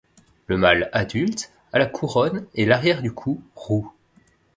Le 0.47 0.57
mâle 0.57 0.89
adulte 0.93 1.51
a 1.73 1.77
la 1.77 1.85
couronne 1.85 2.47
et 2.55 2.65
l'arrière 2.65 3.03
du 3.03 3.11
cou 3.11 3.43
roux. 3.53 3.93